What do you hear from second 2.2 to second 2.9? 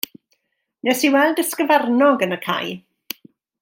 yn cae.